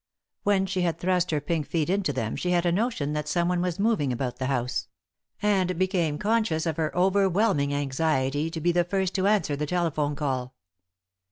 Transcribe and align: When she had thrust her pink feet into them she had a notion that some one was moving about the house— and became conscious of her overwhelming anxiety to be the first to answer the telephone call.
When 0.41 0.65
she 0.65 0.81
had 0.81 0.97
thrust 0.97 1.29
her 1.29 1.39
pink 1.39 1.67
feet 1.67 1.87
into 1.87 2.11
them 2.11 2.35
she 2.35 2.49
had 2.49 2.65
a 2.65 2.71
notion 2.71 3.13
that 3.13 3.27
some 3.27 3.47
one 3.47 3.61
was 3.61 3.77
moving 3.77 4.11
about 4.11 4.39
the 4.39 4.47
house— 4.47 4.87
and 5.43 5.77
became 5.77 6.17
conscious 6.17 6.65
of 6.65 6.77
her 6.77 6.91
overwhelming 6.97 7.71
anxiety 7.71 8.49
to 8.49 8.59
be 8.59 8.71
the 8.71 8.83
first 8.83 9.13
to 9.13 9.27
answer 9.27 9.55
the 9.55 9.67
telephone 9.67 10.15
call. 10.15 10.55